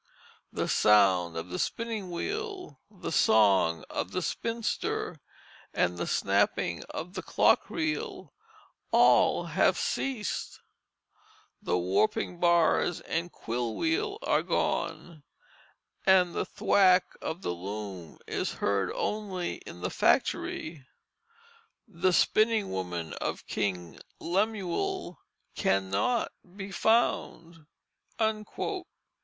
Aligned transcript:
The 0.51 0.67
sound 0.67 1.37
of 1.37 1.49
the 1.49 1.59
spinning 1.59 2.09
wheel, 2.09 2.79
the 2.89 3.11
song 3.11 3.85
of 3.87 4.13
the 4.13 4.23
spinster, 4.23 5.21
and 5.75 5.95
the 5.99 6.07
snapping 6.07 6.83
of 6.85 7.13
the 7.13 7.21
clock 7.21 7.69
reel 7.69 8.33
all 8.89 9.43
have 9.45 9.77
ceased; 9.77 10.59
the 11.61 11.77
warping 11.77 12.39
bars 12.39 13.01
and 13.01 13.31
quill 13.31 13.75
wheel 13.75 14.17
are 14.23 14.41
gone, 14.41 15.21
and 16.07 16.33
the 16.33 16.45
thwack 16.45 17.13
of 17.21 17.43
the 17.43 17.53
loom 17.53 18.17
is 18.27 18.53
heard 18.53 18.91
only 18.95 19.57
in 19.67 19.81
the 19.81 19.91
factory. 19.91 20.83
The 21.87 22.11
spinning 22.11 22.71
woman 22.71 23.13
of 23.21 23.45
King 23.45 23.99
Lemuel 24.19 25.19
cannot 25.53 26.31
be 26.55 26.71
found." 26.71 27.67